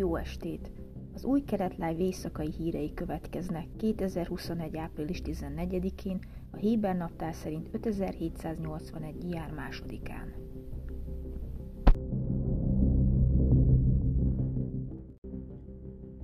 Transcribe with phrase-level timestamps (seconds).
[0.00, 0.72] Jó estét!
[1.14, 4.76] Az új Kelet Live éjszakai hírei következnek 2021.
[4.76, 6.18] április 14-én,
[6.50, 9.30] a Héber naptár szerint 5781.
[9.30, 10.34] jár másodikán.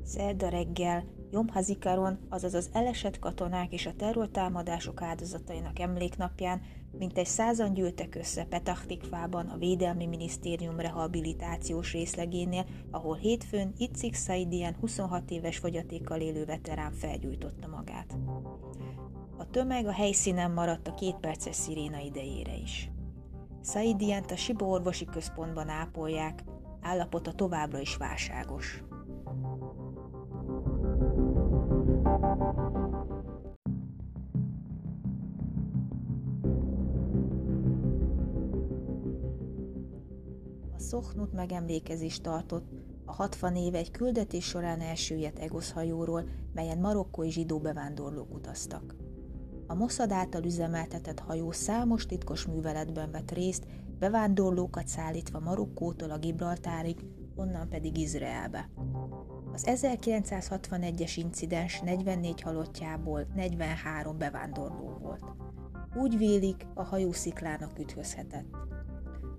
[0.02, 1.04] Szerda reggel
[1.36, 6.60] Jom Hazikaron, azaz az elesett katonák és a terrortámadások áldozatainak emléknapján
[6.98, 15.30] mintegy százan gyűltek össze Petachtikfában a Védelmi Minisztérium rehabilitációs részlegénél, ahol hétfőn Itzik Saidian 26
[15.30, 18.16] éves fogyatékkal élő veterán felgyújtotta magát.
[19.36, 22.91] A tömeg a helyszínen maradt a két perces sziréna idejére is.
[23.64, 26.44] Saidiant a Sibo orvosi központban ápolják,
[26.80, 28.82] állapota továbbra is válságos.
[32.16, 32.38] A
[40.77, 42.69] Szochnut megemlékezést tartott,
[43.05, 48.95] a 60 éve egy küldetés során elsüllyedt Egosz hajóról, melyen marokkói zsidó bevándorlók utaztak.
[49.67, 53.67] A Mossad által üzemeltetett hajó számos titkos műveletben vett részt,
[53.98, 58.70] bevándorlókat szállítva Marokkótól a Gibraltárig, onnan pedig Izraelbe.
[59.56, 65.24] Az 1961-es incidens 44 halottjából 43 bevándorló volt.
[65.94, 68.46] Úgy vélik, a hajó sziklának üthözhetett.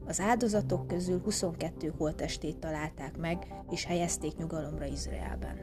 [0.05, 5.57] Az áldozatok közül 22 holtestét találták meg, és helyezték nyugalomra Izraelben.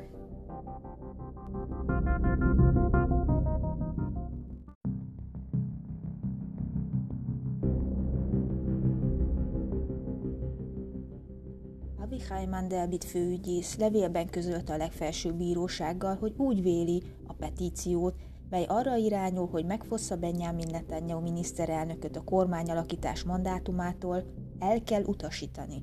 [12.04, 18.14] Avichai Mandelbit főügyész levélben közölte a legfelsőbb bírósággal, hogy úgy véli a petíciót,
[18.50, 24.24] mely arra irányul, hogy megfossza Benjamin Netanyahu miniszterelnököt a kormányalakítás mandátumától,
[24.58, 25.82] el kell utasítani.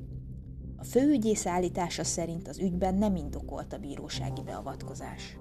[0.77, 5.39] A főügyész állítása szerint az ügyben nem indokolt a bírósági beavatkozás.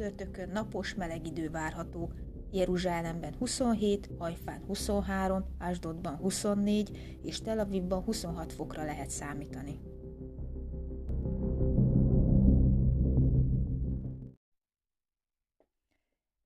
[0.00, 2.12] Csütörtökön napos meleg idő várható,
[2.50, 9.80] Jeruzsálemben 27, Hajfán 23, Ásdodban 24 és Tel Avivban 26 fokra lehet számítani.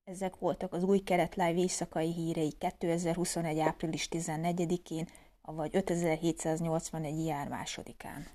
[0.03, 3.59] Ezek voltak az új Keret Live éjszakai hírei 2021.
[3.59, 5.07] április 14-én,
[5.41, 7.25] avagy 5781.
[7.25, 8.25] jár másodikán.